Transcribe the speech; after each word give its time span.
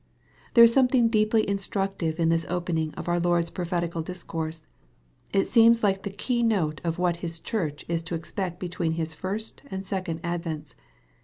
There 0.55 0.63
is 0.63 0.73
something 0.73 1.09
deeply 1.09 1.47
instructive 1.47 2.19
in 2.19 2.29
this 2.29 2.47
opening 2.49 2.91
of 2.95 3.07
our 3.07 3.19
Lord's 3.19 3.51
prophetical 3.51 4.01
discourse. 4.01 4.65
It 5.31 5.45
seems 5.45 5.83
like 5.83 6.01
the 6.01 6.09
key 6.09 6.41
note 6.41 6.81
of 6.83 6.97
what 6.97 7.17
His 7.17 7.39
Church 7.39 7.85
is 7.87 8.01
to 8.09 8.15
expect 8.15 8.59
between 8.59 8.93
His 8.93 9.13
first 9.13 9.61
and 9.69 9.85
second 9.85 10.23
advents. 10.23 10.73